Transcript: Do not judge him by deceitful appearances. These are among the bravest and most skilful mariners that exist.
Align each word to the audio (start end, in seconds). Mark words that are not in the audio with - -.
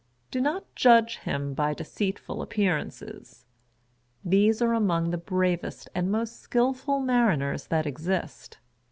Do 0.31 0.41
not 0.41 0.65
judge 0.75 1.17
him 1.19 1.53
by 1.53 1.75
deceitful 1.75 2.41
appearances. 2.41 3.45
These 4.25 4.59
are 4.59 4.73
among 4.73 5.11
the 5.11 5.17
bravest 5.19 5.89
and 5.93 6.11
most 6.11 6.39
skilful 6.41 6.99
mariners 6.99 7.67
that 7.67 7.85
exist. 7.85 8.57